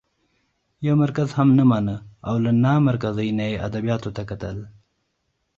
يو 0.85 0.93
مرکز 1.03 1.29
هم 1.37 1.49
نه 1.57 1.63
مانه 1.71 1.95
او 2.27 2.35
له 2.43 2.51
نامرکزۍ 2.63 3.29
نه 3.37 3.45
يې 3.51 3.61
ادبياتو 3.67 4.09
ته 4.15 4.23
کتل؛ 4.29 4.57